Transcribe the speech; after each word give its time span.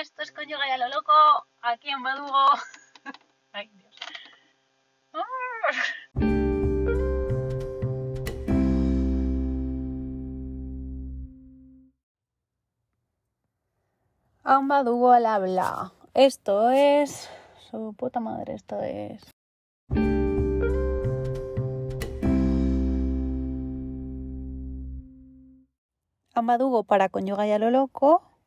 esto 0.00 0.22
es 0.22 0.30
Conyuga 0.30 0.68
y 0.68 0.70
a 0.70 0.78
lo 0.78 0.88
loco, 0.88 1.12
aquí 1.60 1.90
en 1.90 2.02
Badugo. 2.02 2.46
Ay, 3.52 3.68
Dios. 3.68 3.96
A 14.44 14.60
Badugo 14.62 15.12
al 15.12 15.26
habla. 15.26 15.92
Esto 16.14 16.70
es... 16.70 17.28
Su 17.70 17.92
puta 17.94 18.20
madre, 18.20 18.54
esto 18.54 18.80
es... 18.80 19.22
Amadugo 26.34 26.84
para 26.84 27.08
Conyuga 27.08 27.46
y 27.46 27.52
a 27.52 27.58
lo 27.58 27.70
loco. 27.70 28.37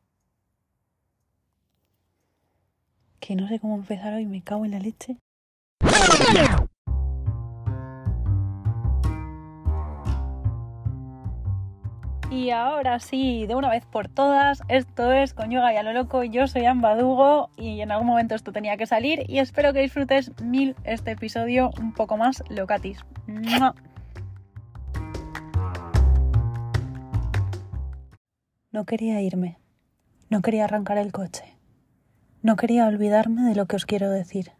Que 3.24 3.36
no 3.36 3.46
sé 3.46 3.60
cómo 3.60 3.76
empezar 3.76 4.14
hoy, 4.14 4.26
me 4.26 4.42
cago 4.42 4.64
en 4.64 4.72
la 4.72 4.80
leche. 4.80 5.16
Y 12.32 12.50
ahora 12.50 12.98
sí, 12.98 13.46
de 13.46 13.54
una 13.54 13.70
vez 13.70 13.86
por 13.86 14.08
todas, 14.08 14.62
esto 14.66 15.12
es 15.12 15.34
Conyuga 15.34 15.72
y 15.72 15.76
a 15.76 15.84
lo 15.84 15.92
loco, 15.92 16.24
yo 16.24 16.48
soy 16.48 16.64
Ambadugo 16.64 17.50
y 17.56 17.80
en 17.80 17.92
algún 17.92 18.08
momento 18.08 18.34
esto 18.34 18.50
tenía 18.50 18.76
que 18.76 18.86
salir 18.86 19.24
y 19.30 19.38
espero 19.38 19.72
que 19.72 19.82
disfrutes 19.82 20.32
mil 20.42 20.74
este 20.82 21.12
episodio 21.12 21.70
un 21.78 21.92
poco 21.92 22.16
más 22.16 22.42
locatis. 22.50 23.04
No 28.72 28.84
quería 28.84 29.20
irme, 29.20 29.58
no 30.28 30.42
quería 30.42 30.64
arrancar 30.64 30.98
el 30.98 31.12
coche, 31.12 31.51
no 32.42 32.56
quería 32.56 32.86
olvidarme 32.86 33.42
de 33.42 33.54
lo 33.54 33.66
que 33.66 33.76
os 33.76 33.86
quiero 33.86 34.10
decir. 34.10 34.52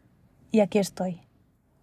Y 0.50 0.60
aquí 0.60 0.78
estoy, 0.78 1.22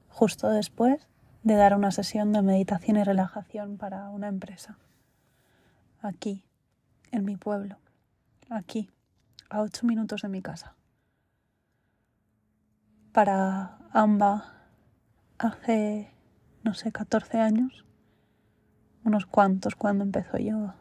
justo 0.08 0.50
después 0.50 1.08
de 1.44 1.56
dar 1.56 1.76
una 1.76 1.92
sesión 1.92 2.32
de 2.32 2.42
meditación 2.42 2.98
y 2.98 3.04
relajación 3.04 3.78
para 3.78 4.10
una 4.10 4.28
empresa. 4.28 4.78
Aquí, 6.02 6.46
en 7.12 7.26
mi 7.26 7.36
pueblo, 7.36 7.78
aquí, 8.50 8.90
a 9.50 9.62
ocho 9.62 9.86
minutos 9.86 10.22
de 10.22 10.30
mi 10.30 10.42
casa. 10.42 10.76
Para 13.12 13.80
Amba, 13.92 14.54
hace, 15.38 16.12
no 16.64 16.74
sé, 16.74 16.92
14 16.92 17.40
años, 17.40 17.86
unos 19.04 19.26
cuantos 19.26 19.76
cuando 19.76 20.04
empezó 20.04 20.38
yo 20.38 20.74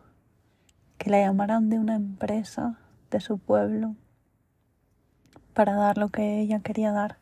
que 0.99 1.11
la 1.11 1.21
llamaran 1.21 1.71
de 1.71 1.79
una 1.79 1.95
empresa 1.95 2.79
de 3.11 3.21
su 3.21 3.39
pueblo 3.39 3.97
para 5.59 5.75
dar 5.75 5.99
lo 5.99 6.11
que 6.11 6.39
ella 6.39 6.61
quería 6.61 6.93
dar, 6.93 7.19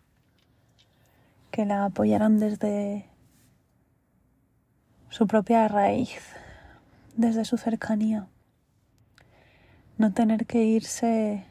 que 1.51 1.65
la 1.65 1.87
apoyaran 1.87 2.39
desde 2.39 3.09
su 5.09 5.27
propia 5.27 5.67
raíz, 5.69 6.21
desde 7.17 7.47
su 7.47 7.57
cercanía, 7.57 8.27
no 9.97 10.13
tener 10.13 10.45
que 10.45 10.63
irse 10.65 11.47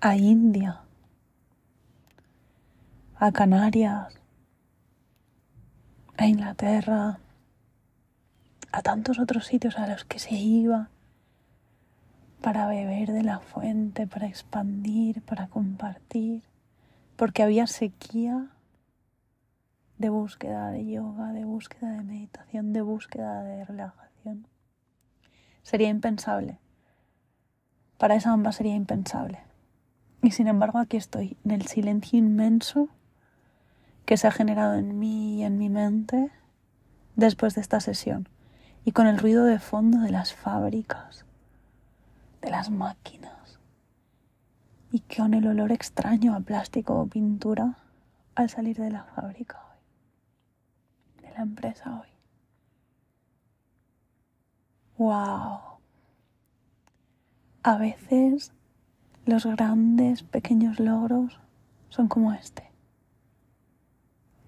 a 0.00 0.14
India, 0.14 0.82
a 3.16 3.32
Canarias, 3.32 4.14
a 6.16 6.26
Inglaterra, 6.28 7.18
a 8.70 8.82
tantos 8.82 9.18
otros 9.18 9.44
sitios 9.44 9.76
a 9.76 9.88
los 9.88 10.04
que 10.04 10.20
se 10.20 10.36
iba 10.36 10.88
para 12.46 12.68
beber 12.68 13.10
de 13.10 13.24
la 13.24 13.40
fuente, 13.40 14.06
para 14.06 14.28
expandir, 14.28 15.20
para 15.22 15.48
compartir, 15.48 16.44
porque 17.16 17.42
había 17.42 17.66
sequía 17.66 18.52
de 19.98 20.10
búsqueda 20.10 20.70
de 20.70 20.86
yoga, 20.86 21.32
de 21.32 21.44
búsqueda 21.44 21.90
de 21.90 22.04
meditación, 22.04 22.72
de 22.72 22.82
búsqueda 22.82 23.42
de 23.42 23.64
relajación. 23.64 24.46
Sería 25.64 25.88
impensable. 25.88 26.60
Para 27.98 28.14
esa 28.14 28.30
ambas 28.30 28.54
sería 28.54 28.76
impensable. 28.76 29.40
Y 30.22 30.30
sin 30.30 30.46
embargo 30.46 30.78
aquí 30.78 30.96
estoy, 30.96 31.36
en 31.44 31.50
el 31.50 31.66
silencio 31.66 32.16
inmenso 32.16 32.88
que 34.04 34.16
se 34.16 34.28
ha 34.28 34.30
generado 34.30 34.74
en 34.74 35.00
mí 35.00 35.40
y 35.40 35.42
en 35.42 35.58
mi 35.58 35.68
mente 35.68 36.30
después 37.16 37.56
de 37.56 37.62
esta 37.62 37.80
sesión, 37.80 38.28
y 38.84 38.92
con 38.92 39.08
el 39.08 39.18
ruido 39.18 39.44
de 39.46 39.58
fondo 39.58 39.98
de 39.98 40.12
las 40.12 40.32
fábricas, 40.32 41.26
de 42.46 42.52
las 42.52 42.70
máquinas 42.70 43.58
y 44.92 45.00
con 45.00 45.34
el 45.34 45.48
olor 45.48 45.72
extraño 45.72 46.32
a 46.32 46.38
plástico 46.38 46.94
o 46.94 47.06
pintura 47.08 47.76
al 48.36 48.48
salir 48.48 48.76
de 48.76 48.88
la 48.88 49.02
fábrica 49.02 49.60
hoy, 49.68 51.24
de 51.24 51.32
la 51.32 51.42
empresa 51.42 52.00
hoy. 52.00 52.08
¡Wow! 54.96 55.58
A 57.64 57.78
veces 57.78 58.52
los 59.24 59.44
grandes, 59.44 60.22
pequeños 60.22 60.78
logros 60.78 61.40
son 61.88 62.06
como 62.06 62.32
este. 62.32 62.70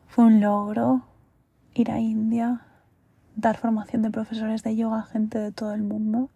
Fue 0.06 0.25
un 0.25 0.41
logro 0.41 1.03
ir 1.75 1.91
a 1.91 1.98
India, 1.98 2.64
dar 3.34 3.56
formación 3.56 4.03
de 4.03 4.10
profesores 4.10 4.62
de 4.62 4.76
yoga 4.76 5.00
a 5.00 5.06
gente 5.06 5.41
de 5.41 5.50
todo 5.50 5.72
el 5.72 5.82
mundo 5.82 6.31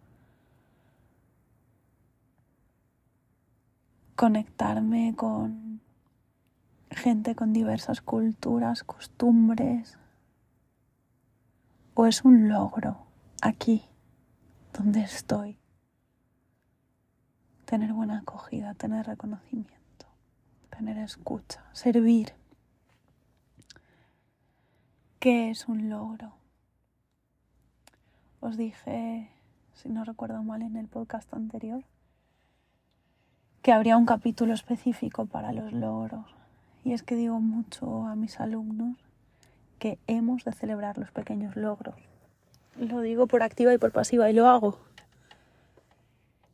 conectarme 4.22 5.16
con 5.16 5.80
gente 6.92 7.34
con 7.34 7.52
diversas 7.52 8.00
culturas, 8.02 8.84
costumbres, 8.84 9.98
o 11.94 12.06
es 12.06 12.24
un 12.24 12.48
logro 12.48 13.04
aquí, 13.42 13.82
donde 14.74 15.00
estoy, 15.00 15.58
tener 17.64 17.92
buena 17.94 18.18
acogida, 18.18 18.74
tener 18.74 19.06
reconocimiento, 19.06 20.06
tener 20.70 20.98
escucha, 20.98 21.64
servir. 21.72 22.32
¿Qué 25.18 25.50
es 25.50 25.66
un 25.66 25.90
logro? 25.90 26.36
Os 28.38 28.56
dije, 28.56 29.32
si 29.74 29.88
no 29.88 30.04
recuerdo 30.04 30.44
mal, 30.44 30.62
en 30.62 30.76
el 30.76 30.86
podcast 30.86 31.34
anterior, 31.34 31.82
que 33.62 33.72
habría 33.72 33.96
un 33.96 34.06
capítulo 34.06 34.52
específico 34.52 35.26
para 35.26 35.52
los 35.52 35.72
logros. 35.72 36.26
Y 36.84 36.92
es 36.92 37.02
que 37.02 37.14
digo 37.14 37.40
mucho 37.40 38.06
a 38.06 38.16
mis 38.16 38.40
alumnos 38.40 38.96
que 39.78 39.98
hemos 40.06 40.44
de 40.44 40.52
celebrar 40.52 40.98
los 40.98 41.10
pequeños 41.10 41.56
logros. 41.56 41.94
Lo 42.76 43.00
digo 43.00 43.26
por 43.26 43.42
activa 43.42 43.72
y 43.72 43.78
por 43.78 43.92
pasiva 43.92 44.28
y 44.28 44.32
lo 44.32 44.48
hago. 44.48 44.78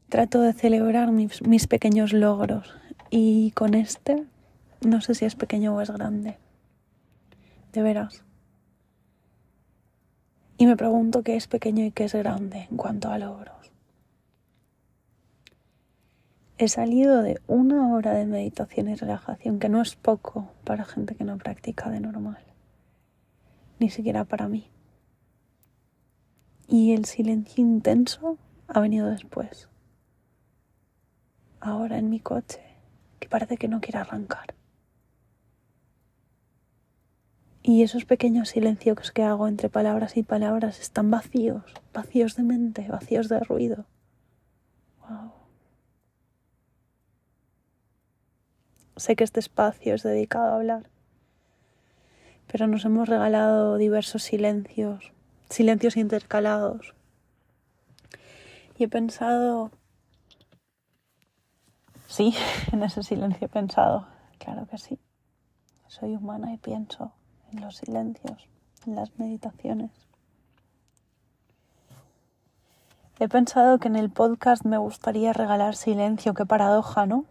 Trato 0.09 0.41
de 0.41 0.53
celebrar 0.53 1.11
mis, 1.11 1.43
mis 1.43 1.67
pequeños 1.67 2.13
logros 2.13 2.75
y 3.11 3.53
con 3.53 3.75
este 3.75 4.27
no 4.81 5.01
sé 5.01 5.15
si 5.15 5.25
es 5.25 5.35
pequeño 5.35 5.75
o 5.75 5.81
es 5.81 5.91
grande. 5.91 6.39
De 7.73 7.83
veras. 7.83 8.23
Y 10.57 10.67
me 10.67 10.77
pregunto 10.77 11.23
qué 11.23 11.37
es 11.37 11.47
pequeño 11.49 11.85
y 11.85 11.91
qué 11.91 12.05
es 12.05 12.15
grande 12.15 12.69
en 12.71 12.77
cuanto 12.77 13.11
a 13.11 13.19
logros. 13.19 13.68
He 16.61 16.67
salido 16.67 17.23
de 17.23 17.41
una 17.47 17.95
hora 17.95 18.15
de 18.15 18.27
meditación 18.27 18.89
y 18.89 18.97
relajación, 18.97 19.61
que 19.61 19.69
no 19.69 19.81
es 19.81 19.95
poco 19.95 20.51
para 20.65 20.85
gente 20.85 21.15
que 21.15 21.23
no 21.23 21.39
practica 21.39 21.89
de 21.89 22.01
normal, 22.01 22.43
ni 23.79 23.91
siquiera 23.91 24.25
para 24.25 24.49
mí. 24.49 24.69
Y 26.67 26.95
el 26.95 27.05
silencio 27.05 27.63
intenso 27.63 28.39
ha 28.67 28.81
venido 28.81 29.09
después. 29.09 29.69
Ahora 31.61 31.97
en 31.97 32.11
mi 32.11 32.19
coche, 32.19 32.61
que 33.21 33.29
parece 33.29 33.57
que 33.57 33.69
no 33.69 33.81
quiere 33.81 34.01
arrancar. 34.01 34.57
Y 37.63 37.85
esos 37.85 38.05
pequeños 38.05 38.49
silencios 38.49 39.13
que 39.13 39.23
hago 39.23 39.47
entre 39.47 39.69
palabras 39.69 40.17
y 40.17 40.25
palabras 40.25 40.81
están 40.81 41.09
vacíos, 41.09 41.63
vacíos 41.95 42.35
de 42.35 42.43
mente, 42.43 42.89
vacíos 42.89 43.29
de 43.29 43.39
ruido. 43.39 43.87
Wow. 45.09 45.38
Sé 48.99 49.15
que 49.15 49.23
este 49.23 49.39
espacio 49.39 49.95
es 49.95 50.03
dedicado 50.03 50.49
a 50.49 50.57
hablar, 50.57 50.91
pero 52.51 52.67
nos 52.67 52.85
hemos 52.85 53.09
regalado 53.09 53.77
diversos 53.77 54.25
silencios, 54.25 55.13
silencios 55.49 55.97
intercalados. 55.97 56.95
Y 58.77 58.85
he 58.85 58.89
pensado, 58.89 59.71
sí, 62.09 62.35
en 62.73 62.83
ese 62.83 63.05
silencio 63.05 63.47
he 63.47 63.49
pensado, 63.49 64.09
claro 64.39 64.67
que 64.67 64.79
sí. 64.79 64.99
Soy 65.87 66.17
humana 66.17 66.53
y 66.53 66.57
pienso 66.59 67.13
en 67.53 67.61
los 67.61 67.77
silencios, 67.77 68.49
en 68.85 68.97
las 68.97 69.17
meditaciones. 69.17 69.93
He 73.21 73.29
pensado 73.29 73.79
que 73.79 73.87
en 73.87 73.97
el 73.97 74.11
podcast 74.11 74.65
me 74.65 74.79
gustaría 74.79 75.33
regalar 75.33 75.77
silencio, 75.77 76.35
qué 76.35 76.45
paradoja, 76.47 77.07
¿no? 77.07 77.25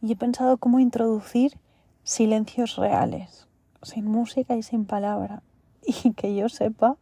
Y 0.00 0.12
he 0.12 0.16
pensado 0.16 0.58
cómo 0.58 0.80
introducir 0.80 1.58
silencios 2.02 2.76
reales, 2.76 3.48
sin 3.82 4.06
música 4.06 4.56
y 4.56 4.62
sin 4.62 4.84
palabra. 4.84 5.42
Y 6.04 6.12
que 6.14 6.34
yo 6.34 6.48
sepa, 6.48 6.96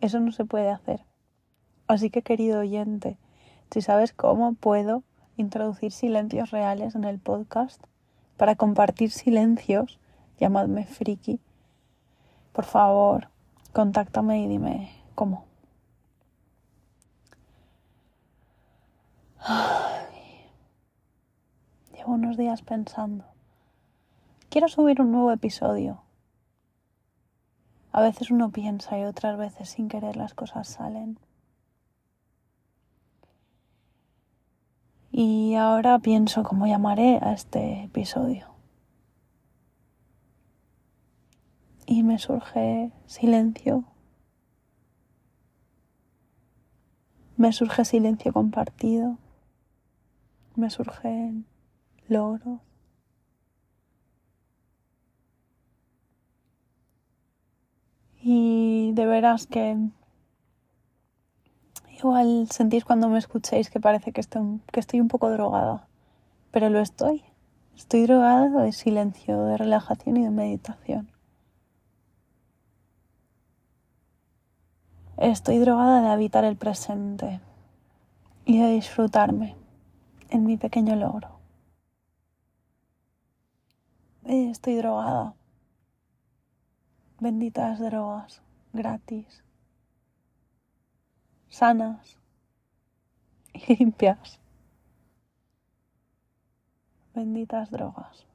eso 0.00 0.20
no 0.20 0.32
se 0.32 0.44
puede 0.44 0.70
hacer. 0.70 1.04
Así 1.86 2.10
que 2.10 2.22
querido 2.22 2.60
oyente, 2.60 3.18
si 3.70 3.82
sabes 3.82 4.12
cómo 4.12 4.54
puedo 4.54 5.02
introducir 5.36 5.92
silencios 5.92 6.50
reales 6.50 6.94
en 6.94 7.04
el 7.04 7.18
podcast 7.18 7.82
para 8.36 8.54
compartir 8.54 9.10
silencios, 9.10 9.98
llamadme 10.38 10.86
friki, 10.86 11.40
por 12.52 12.64
favor, 12.64 13.28
contáctame 13.72 14.42
y 14.42 14.48
dime 14.48 14.92
cómo. 15.14 15.44
Llevo 22.00 22.14
unos 22.14 22.38
días 22.38 22.62
pensando. 22.62 23.26
Quiero 24.48 24.68
subir 24.68 25.02
un 25.02 25.12
nuevo 25.12 25.32
episodio. 25.32 26.00
A 27.92 28.00
veces 28.00 28.30
uno 28.30 28.50
piensa 28.50 28.98
y 28.98 29.04
otras 29.04 29.36
veces 29.36 29.68
sin 29.68 29.90
querer 29.90 30.16
las 30.16 30.32
cosas 30.32 30.66
salen. 30.66 31.18
Y 35.12 35.56
ahora 35.56 35.98
pienso 35.98 36.42
cómo 36.42 36.66
llamaré 36.66 37.18
a 37.20 37.34
este 37.34 37.84
episodio. 37.84 38.48
Y 41.84 42.02
me 42.02 42.18
surge 42.18 42.92
silencio. 43.04 43.84
Me 47.36 47.52
surge 47.52 47.84
silencio 47.84 48.32
compartido. 48.32 49.18
Me 50.56 50.70
surgen 50.70 51.49
logros. 52.10 52.60
Y 58.22 58.92
de 58.92 59.06
veras 59.06 59.46
que 59.46 59.76
igual 61.98 62.48
sentís 62.50 62.84
cuando 62.84 63.08
me 63.08 63.18
escuchéis 63.18 63.70
que 63.70 63.80
parece 63.80 64.12
que 64.12 64.20
estoy, 64.20 64.60
que 64.72 64.80
estoy 64.80 65.00
un 65.00 65.08
poco 65.08 65.30
drogada, 65.30 65.88
pero 66.50 66.68
lo 66.68 66.80
estoy. 66.80 67.22
Estoy 67.76 68.02
drogada 68.02 68.62
de 68.62 68.72
silencio, 68.72 69.42
de 69.44 69.56
relajación 69.56 70.18
y 70.18 70.24
de 70.24 70.30
meditación. 70.30 71.10
Estoy 75.16 75.58
drogada 75.58 76.02
de 76.02 76.08
habitar 76.08 76.44
el 76.44 76.56
presente 76.56 77.40
y 78.44 78.58
de 78.58 78.70
disfrutarme 78.70 79.56
en 80.30 80.44
mi 80.44 80.56
pequeño 80.56 80.96
logro. 80.96 81.39
Estoy 84.24 84.76
drogada 84.76 85.34
benditas 87.20 87.78
drogas 87.78 88.40
gratis, 88.72 89.44
sanas 91.50 92.18
y 93.52 93.76
limpias. 93.78 94.40
Benditas 97.14 97.70
drogas, 97.70 98.26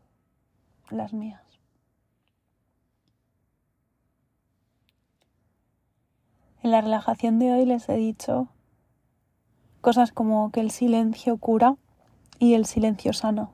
las 0.92 1.14
mías. 1.14 1.42
En 6.62 6.72
la 6.72 6.82
relajación 6.82 7.40
de 7.40 7.52
hoy 7.54 7.66
les 7.66 7.90
he 7.90 7.96
dicho 7.96 8.50
cosas 9.82 10.12
como 10.12 10.52
que 10.52 10.60
el 10.60 10.72
silencio 10.72 11.38
cura 11.38 11.76
y 12.38 12.54
el 12.54 12.66
silencio 12.66 13.14
sana 13.14 13.50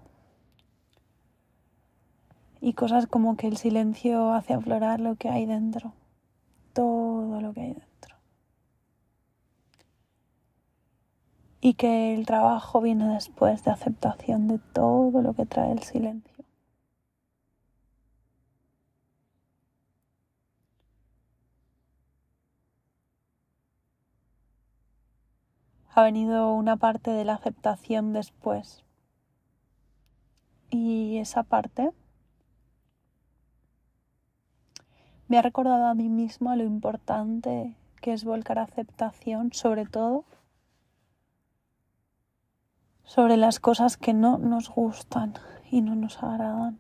y 2.62 2.74
cosas 2.74 3.08
como 3.08 3.36
que 3.38 3.48
el 3.48 3.58
silencio 3.58 4.34
hace 4.34 4.54
aflorar 4.54 5.00
lo 5.00 5.16
que 5.16 5.30
hay 5.30 5.48
dentro, 5.48 5.94
todo 6.74 7.42
lo 7.42 7.54
que 7.54 7.62
hay 7.62 7.74
dentro. 7.74 8.16
Y 11.60 11.74
que 11.74 12.14
el 12.14 12.26
trabajo 12.28 12.82
viene 12.82 13.08
después 13.14 13.64
de 13.64 13.72
aceptación 13.72 14.48
de 14.48 14.60
todo 14.60 15.22
lo 15.24 15.34
que 15.34 15.46
trae 15.48 15.72
el 15.72 15.82
silencio. 15.82 16.32
Ha 25.94 26.04
venido 26.04 26.54
una 26.54 26.78
parte 26.78 27.12
de 27.12 27.26
la 27.26 27.34
aceptación 27.34 28.14
después. 28.14 28.84
Y 30.70 31.18
esa 31.18 31.44
parte 31.44 31.92
me 35.32 35.38
ha 35.38 35.42
recordado 35.42 35.86
a 35.86 35.94
mí 35.94 36.10
misma 36.10 36.58
lo 36.58 36.66
importante 36.66 37.74
que 38.02 38.12
es 38.12 38.26
volcar 38.26 38.60
aceptación, 38.60 39.54
sobre 39.54 39.86
todo 39.86 40.26
sobre 43.06 43.38
las 43.38 43.62
cosas 43.62 43.96
que 43.96 44.12
no 44.12 44.38
nos 44.38 44.68
gustan 44.68 45.36
y 45.72 45.80
no 45.80 45.96
nos 45.96 46.22
agradan. 46.22 46.80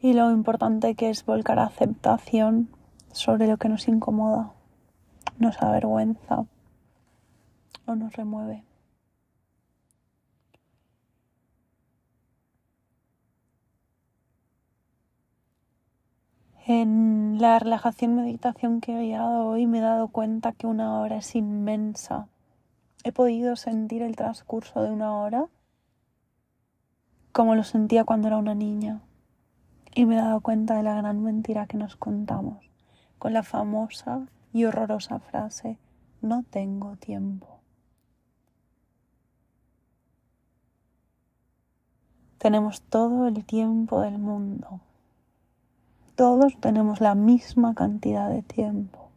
Y 0.00 0.14
lo 0.14 0.30
importante 0.30 0.94
que 0.94 1.10
es 1.10 1.26
volcar 1.26 1.58
aceptación 1.58 2.70
sobre 3.12 3.46
lo 3.48 3.58
que 3.58 3.68
nos 3.68 3.86
incomoda, 3.86 4.54
nos 5.36 5.60
avergüenza 5.60 6.46
o 7.84 7.94
nos 7.96 8.14
remueve. 8.14 8.64
En 16.66 17.36
la 17.42 17.58
relajación 17.58 18.14
meditación 18.14 18.80
que 18.80 18.96
he 18.96 19.02
guiado 19.02 19.48
hoy 19.48 19.66
me 19.66 19.80
he 19.80 19.82
dado 19.82 20.08
cuenta 20.08 20.52
que 20.52 20.66
una 20.66 20.98
hora 20.98 21.18
es 21.18 21.36
inmensa. 21.36 22.26
He 23.02 23.12
podido 23.12 23.54
sentir 23.54 24.00
el 24.00 24.16
transcurso 24.16 24.82
de 24.82 24.90
una 24.90 25.14
hora 25.14 25.44
como 27.32 27.54
lo 27.54 27.64
sentía 27.64 28.04
cuando 28.04 28.28
era 28.28 28.38
una 28.38 28.54
niña. 28.54 29.02
Y 29.94 30.06
me 30.06 30.14
he 30.14 30.18
dado 30.18 30.40
cuenta 30.40 30.74
de 30.76 30.84
la 30.84 30.94
gran 30.94 31.22
mentira 31.22 31.66
que 31.66 31.76
nos 31.76 31.96
contamos 31.96 32.70
con 33.18 33.34
la 33.34 33.42
famosa 33.42 34.26
y 34.54 34.64
horrorosa 34.64 35.18
frase 35.18 35.76
no 36.22 36.44
tengo 36.44 36.96
tiempo. 36.96 37.60
Tenemos 42.38 42.80
todo 42.80 43.28
el 43.28 43.44
tiempo 43.44 44.00
del 44.00 44.16
mundo 44.16 44.80
todos 46.16 46.58
tenemos 46.60 47.00
la 47.00 47.14
misma 47.14 47.74
cantidad 47.74 48.30
de 48.30 48.42
tiempo 48.42 49.10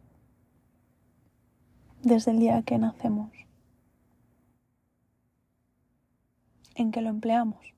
desde 2.02 2.32
el 2.32 2.38
día 2.40 2.62
que 2.62 2.78
nacemos. 2.78 3.30
¿En 6.74 6.90
qué 6.90 7.00
lo 7.00 7.10
empleamos? 7.10 7.74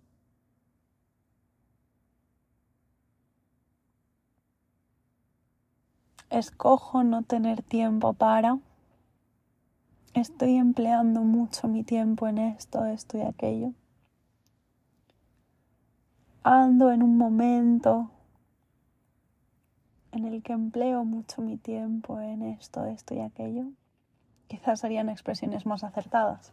Escojo 6.29 7.03
no 7.03 7.23
tener 7.23 7.63
tiempo 7.63 8.13
para. 8.13 8.59
Estoy 10.15 10.57
empleando 10.57 11.23
mucho 11.23 11.67
mi 11.67 11.83
tiempo 11.83 12.29
en 12.29 12.39
esto, 12.39 12.85
esto 12.85 13.19
y 13.19 13.23
aquello. 13.23 13.73
Ando 16.43 16.91
en 16.91 17.03
un 17.03 17.17
momento 17.17 18.11
en 20.13 20.25
el 20.25 20.43
que 20.43 20.53
empleo 20.53 21.05
mucho 21.05 21.43
mi 21.43 21.57
tiempo 21.57 22.21
en 22.21 22.43
esto, 22.43 22.85
esto 22.87 23.15
y 23.15 23.21
aquello, 23.21 23.67
quizás 24.49 24.81
serían 24.81 25.09
expresiones 25.09 25.67
más 25.67 25.85
acertadas. 25.85 26.53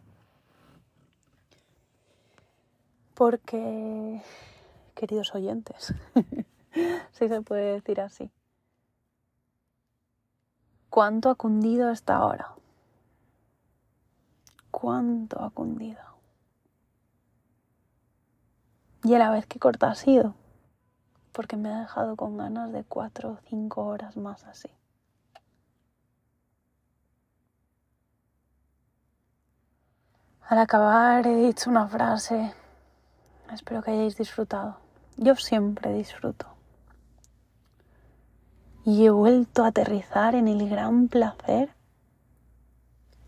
Porque, 3.14 4.22
queridos 4.94 5.34
oyentes, 5.34 5.94
si 7.12 7.28
se 7.28 7.42
puede 7.42 7.72
decir 7.72 8.00
así, 8.00 8.30
¿cuánto 10.88 11.30
ha 11.30 11.34
cundido 11.34 11.90
esta 11.90 12.24
hora? 12.24 12.54
¿Cuánto 14.70 15.42
ha 15.42 15.50
cundido? 15.50 16.00
Y 19.02 19.14
a 19.14 19.18
la 19.18 19.30
vez 19.30 19.46
que 19.46 19.58
corta 19.58 19.90
ha 19.90 19.94
sido 19.96 20.34
porque 21.32 21.56
me 21.56 21.70
ha 21.72 21.80
dejado 21.80 22.16
con 22.16 22.36
ganas 22.36 22.72
de 22.72 22.84
cuatro 22.84 23.30
o 23.32 23.38
cinco 23.48 23.84
horas 23.86 24.16
más 24.16 24.44
así. 24.44 24.70
Al 30.42 30.58
acabar 30.58 31.26
he 31.26 31.36
dicho 31.36 31.68
una 31.70 31.86
frase, 31.88 32.54
espero 33.52 33.82
que 33.82 33.90
hayáis 33.90 34.16
disfrutado. 34.16 34.78
Yo 35.16 35.36
siempre 35.36 35.92
disfruto. 35.92 36.58
y 38.88 39.04
he 39.04 39.10
vuelto 39.10 39.64
a 39.64 39.66
aterrizar 39.66 40.34
en 40.34 40.48
el 40.48 40.66
gran 40.66 41.08
placer 41.08 41.68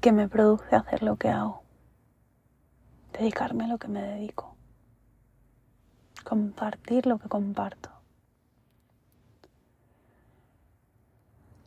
que 0.00 0.10
me 0.10 0.26
produce 0.26 0.74
hacer 0.74 1.02
lo 1.02 1.16
que 1.16 1.28
hago, 1.28 1.62
dedicarme 3.12 3.64
a 3.64 3.68
lo 3.68 3.76
que 3.76 3.88
me 3.88 4.00
dedico, 4.00 4.56
compartir 6.24 7.06
lo 7.06 7.18
que 7.18 7.28
comparto. 7.28 7.90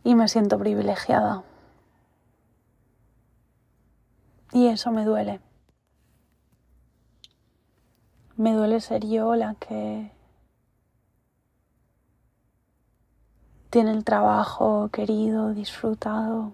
Y 0.03 0.15
me 0.15 0.27
siento 0.27 0.59
privilegiada. 0.59 1.43
Y 4.51 4.67
eso 4.67 4.91
me 4.91 5.05
duele. 5.05 5.39
Me 8.35 8.53
duele 8.53 8.81
ser 8.81 9.05
yo 9.05 9.35
la 9.35 9.55
que 9.55 10.11
tiene 13.69 13.91
el 13.91 14.03
trabajo 14.03 14.89
querido, 14.89 15.53
disfrutado. 15.53 16.53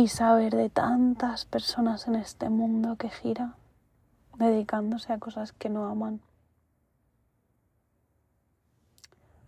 Y 0.00 0.08
saber 0.08 0.56
de 0.56 0.70
tantas 0.70 1.44
personas 1.44 2.08
en 2.08 2.14
este 2.14 2.48
mundo 2.48 2.96
que 2.96 3.10
gira 3.10 3.52
dedicándose 4.38 5.12
a 5.12 5.18
cosas 5.18 5.52
que 5.52 5.68
no 5.68 5.84
aman. 5.88 6.22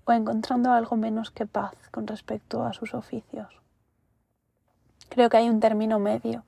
O 0.05 0.13
encontrando 0.13 0.71
algo 0.71 0.97
menos 0.97 1.31
que 1.31 1.47
paz 1.47 1.73
con 1.91 2.07
respecto 2.07 2.65
a 2.65 2.75
sus 2.75 2.93
oficios. 2.93 3.63
Creo 5.09 5.31
que 5.31 5.39
hay 5.39 5.49
un 5.49 5.61
término 5.61 5.99
medio 5.99 6.45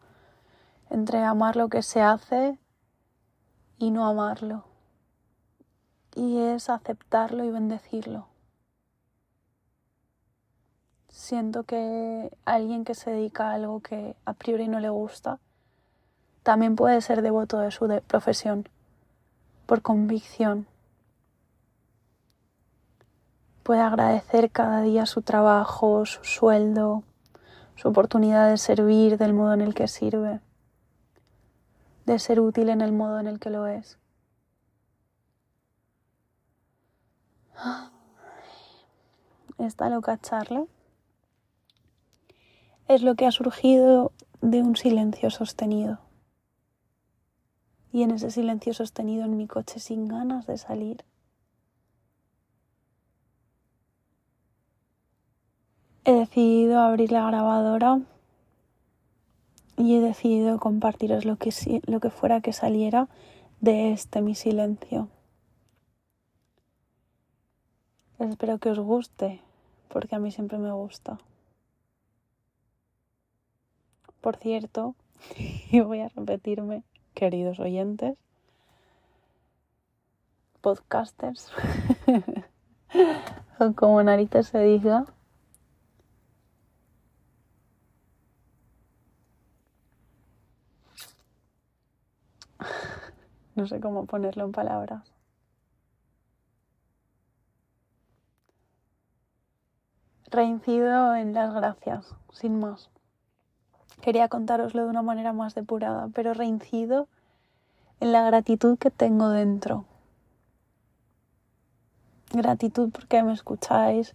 entre 0.91 1.25
amar 1.25 1.57
lo 1.57 1.71
que 1.71 1.81
se 1.81 2.03
hace 2.03 2.59
y 3.79 3.91
no 3.91 4.07
amarlo 4.07 4.65
y 6.15 6.41
es 6.41 6.69
aceptarlo 6.69 7.43
y 7.43 7.51
bendecirlo. 7.51 8.34
Siento 11.15 11.63
que 11.63 12.37
alguien 12.45 12.85
que 12.85 12.97
se 12.97 13.13
dedica 13.13 13.51
a 13.51 13.55
algo 13.55 13.79
que 13.79 14.17
a 14.25 14.33
priori 14.33 14.67
no 14.67 14.81
le 14.81 14.89
gusta 14.89 15.39
también 16.43 16.75
puede 16.75 17.01
ser 17.03 17.23
devoto 17.23 17.61
de 17.61 17.71
su 17.71 17.87
profesión, 18.09 18.69
por 19.65 19.81
convicción. 19.81 20.67
Puede 23.63 23.81
agradecer 23.81 24.51
cada 24.51 24.83
día 24.83 25.07
su 25.07 25.23
trabajo, 25.23 26.05
su 26.05 26.25
sueldo, 26.25 27.05
su 27.77 27.89
oportunidad 27.89 28.51
de 28.51 28.59
servir 28.59 29.17
del 29.17 29.35
modo 29.35 29.55
en 29.55 29.61
el 29.61 29.73
que 29.73 29.87
sirve, 29.87 30.41
de 32.07 32.19
ser 32.19 32.41
útil 32.41 32.71
en 32.71 32.81
el 32.81 32.91
modo 32.91 33.21
en 33.21 33.29
el 33.29 33.39
que 33.39 33.51
lo 33.51 33.69
es. 33.69 33.99
Esta 39.59 39.89
loca 39.89 40.19
charla 40.19 40.65
es 42.89 43.03
lo 43.03 43.15
que 43.15 43.27
ha 43.27 43.33
surgido 43.33 44.13
de 44.41 44.61
un 44.61 44.77
silencio 44.77 45.31
sostenido. 45.31 45.99
Y 47.93 48.03
en 48.03 48.11
ese 48.11 48.31
silencio 48.31 48.75
sostenido 48.75 49.25
en 49.25 49.37
mi 49.37 49.47
coche 49.47 49.81
sin 49.81 50.09
ganas 50.09 50.47
de 50.47 50.59
salir, 50.59 51.05
he 56.05 56.13
decidido 56.13 56.81
abrir 56.81 57.13
la 57.13 57.27
grabadora 57.27 58.01
y 59.77 59.97
he 59.97 60.01
decidido 60.01 60.59
compartiros 60.59 61.25
lo 61.25 61.37
que, 61.37 61.53
lo 61.87 62.01
que 62.01 62.11
fuera 62.11 62.41
que 62.41 62.53
saliera 62.53 63.09
de 63.61 63.93
este 63.93 64.21
mi 64.21 64.35
silencio. 64.35 65.09
Espero 68.19 68.59
que 68.59 68.71
os 68.71 68.79
guste, 68.79 69.41
porque 69.89 70.15
a 70.15 70.19
mí 70.19 70.31
siempre 70.31 70.59
me 70.59 70.73
gusta. 70.73 71.19
Por 74.25 74.37
cierto, 74.39 74.95
y 75.71 75.81
voy 75.81 76.01
a 76.01 76.09
repetirme, 76.09 76.83
queridos 77.13 77.61
oyentes, 77.61 78.17
podcasters, 80.63 81.53
o 83.61 83.75
como 83.75 84.03
narices 84.03 84.47
se 84.47 84.61
diga, 84.61 85.05
no 93.57 93.67
sé 93.67 93.79
cómo 93.79 94.07
ponerlo 94.07 94.47
en 94.47 94.53
palabras. 94.53 95.03
reincido 100.31 101.15
en 101.15 101.35
las 101.35 101.53
gracias, 101.55 102.17
sin 102.33 102.59
más. 102.59 102.91
Quería 104.05 104.29
contároslo 104.29 104.85
de 104.85 104.91
una 104.91 105.01
manera 105.01 105.33
más 105.33 105.55
depurada, 105.55 106.11
pero 106.13 106.35
reincido 106.35 107.09
en 108.01 108.13
la 108.13 108.23
gratitud 108.23 108.77
que 108.77 108.91
tengo 108.91 109.31
dentro. 109.31 109.87
Gratitud 112.31 112.91
porque 112.93 113.23
me 113.23 113.33
escucháis, 113.33 114.15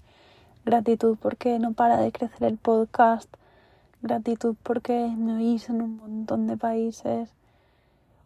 gratitud 0.64 1.18
porque 1.20 1.58
no 1.58 1.74
para 1.74 1.98
de 1.98 2.12
crecer 2.12 2.44
el 2.44 2.58
podcast, 2.60 3.36
gratitud 4.04 4.56
porque 4.62 5.12
me 5.18 5.38
oís 5.38 5.70
en 5.70 5.82
un 5.82 5.98
montón 5.98 6.46
de 6.46 6.56
países 6.56 7.34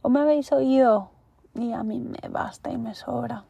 o 0.02 0.10
me 0.10 0.20
habéis 0.20 0.52
oído 0.52 1.12
y 1.56 1.72
a 1.72 1.82
mí 1.84 2.02
me 2.02 2.28
basta 2.28 2.74
y 2.74 2.78
me 2.78 2.94
sobra. 2.94 3.46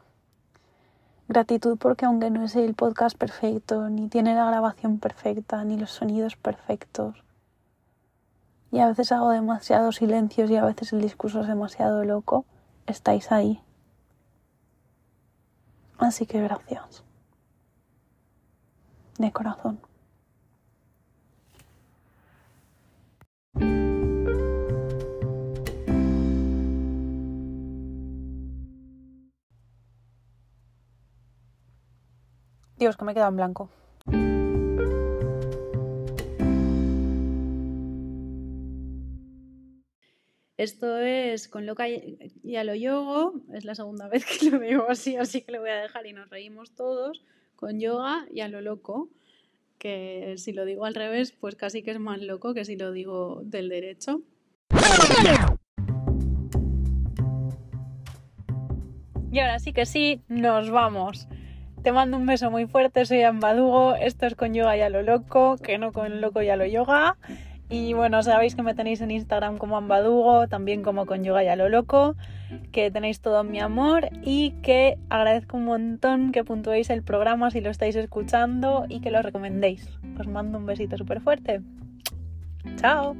Gratitud 1.26 1.78
porque 1.78 2.04
aunque 2.04 2.30
no 2.30 2.44
es 2.44 2.54
el 2.54 2.74
podcast 2.74 3.18
perfecto, 3.18 3.90
ni 3.90 4.06
tiene 4.06 4.36
la 4.36 4.46
grabación 4.46 5.00
perfecta, 5.00 5.64
ni 5.64 5.76
los 5.76 5.90
sonidos 5.90 6.36
perfectos, 6.36 7.24
y 8.74 8.80
a 8.80 8.88
veces 8.88 9.12
hago 9.12 9.30
demasiados 9.30 9.96
silencios 9.96 10.50
y 10.50 10.56
a 10.56 10.64
veces 10.64 10.92
el 10.92 11.00
discurso 11.00 11.42
es 11.42 11.46
demasiado 11.46 12.04
loco, 12.04 12.44
estáis 12.88 13.30
ahí. 13.30 13.62
Así 15.96 16.26
que 16.26 16.42
gracias. 16.42 17.04
De 19.16 19.30
corazón. 19.30 19.78
Dios, 32.76 32.96
que 32.96 33.04
me 33.04 33.12
he 33.12 33.14
quedado 33.14 33.30
en 33.30 33.36
blanco. 33.36 33.70
Esto 40.64 40.96
es 40.96 41.46
con 41.46 41.66
loca 41.66 41.90
y 41.90 42.56
a 42.56 42.64
lo 42.64 42.74
yoga, 42.74 43.32
es 43.52 43.66
la 43.66 43.74
segunda 43.74 44.08
vez 44.12 44.24
que 44.24 44.50
lo 44.50 44.58
digo 44.58 44.86
así, 44.88 45.14
así 45.14 45.42
que 45.42 45.52
lo 45.52 45.60
voy 45.60 45.68
a 45.68 45.76
dejar 45.76 46.06
y 46.06 46.14
nos 46.14 46.30
reímos 46.30 46.74
todos, 46.74 47.22
con 47.54 47.80
yoga 47.80 48.24
y 48.32 48.40
a 48.40 48.48
lo 48.48 48.62
loco, 48.62 49.10
que 49.76 50.36
si 50.38 50.54
lo 50.54 50.64
digo 50.64 50.86
al 50.86 50.94
revés, 50.94 51.32
pues 51.32 51.54
casi 51.54 51.82
que 51.82 51.90
es 51.90 52.00
más 52.00 52.22
loco 52.22 52.54
que 52.54 52.64
si 52.64 52.76
lo 52.76 52.92
digo 52.92 53.42
del 53.44 53.68
derecho. 53.68 54.22
Y 59.30 59.38
ahora 59.38 59.58
sí 59.58 59.74
que 59.74 59.84
sí, 59.84 60.22
nos 60.28 60.70
vamos. 60.70 61.28
Te 61.82 61.92
mando 61.92 62.16
un 62.16 62.24
beso 62.24 62.50
muy 62.50 62.66
fuerte, 62.66 63.04
soy 63.04 63.20
Ambadugo, 63.20 63.96
esto 63.96 64.24
es 64.24 64.34
con 64.34 64.54
yoga 64.54 64.78
y 64.78 64.80
a 64.80 64.88
lo 64.88 65.02
loco, 65.02 65.58
que 65.58 65.76
no 65.76 65.92
con 65.92 66.22
loco 66.22 66.40
y 66.40 66.48
a 66.48 66.56
lo 66.56 66.64
yoga. 66.64 67.18
Y 67.70 67.94
bueno, 67.94 68.22
sabéis 68.22 68.54
que 68.54 68.62
me 68.62 68.74
tenéis 68.74 69.00
en 69.00 69.10
Instagram 69.10 69.58
como 69.58 69.76
Ambadugo, 69.76 70.48
también 70.48 70.82
como 70.82 71.06
con 71.06 71.24
yoga 71.24 71.42
y 71.42 71.48
a 71.48 71.56
lo 71.56 71.68
loco, 71.68 72.14
que 72.72 72.90
tenéis 72.90 73.20
todo 73.20 73.42
mi 73.42 73.58
amor 73.58 74.10
y 74.22 74.52
que 74.62 74.98
agradezco 75.08 75.56
un 75.56 75.64
montón 75.64 76.30
que 76.30 76.44
puntuéis 76.44 76.90
el 76.90 77.02
programa 77.02 77.50
si 77.50 77.60
lo 77.60 77.70
estáis 77.70 77.96
escuchando 77.96 78.84
y 78.88 79.00
que 79.00 79.10
lo 79.10 79.22
recomendéis. 79.22 79.88
Os 80.18 80.26
mando 80.26 80.58
un 80.58 80.66
besito 80.66 80.96
súper 80.98 81.20
fuerte. 81.20 81.62
Chao. 82.76 83.16